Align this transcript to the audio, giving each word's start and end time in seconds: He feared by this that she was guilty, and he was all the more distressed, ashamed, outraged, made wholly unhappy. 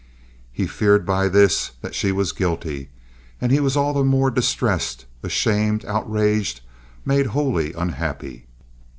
He 0.51 0.65
feared 0.65 1.05
by 1.05 1.27
this 1.27 1.73
that 1.81 1.93
she 1.93 2.11
was 2.11 2.31
guilty, 2.31 2.89
and 3.39 3.51
he 3.51 3.59
was 3.59 3.77
all 3.77 3.93
the 3.93 4.03
more 4.03 4.31
distressed, 4.31 5.05
ashamed, 5.21 5.85
outraged, 5.85 6.61
made 7.05 7.27
wholly 7.27 7.73
unhappy. 7.73 8.47